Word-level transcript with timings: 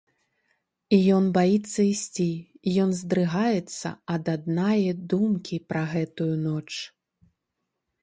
Ён 1.17 1.27
баіцца 1.37 1.79
ісці, 1.91 2.25
ён 2.85 2.89
здрыгаецца 3.01 3.87
ад 4.17 4.23
аднае 4.37 4.89
думкі 5.15 5.63
пра 5.71 5.83
гэтую 5.97 6.35
ноч. 6.51 6.69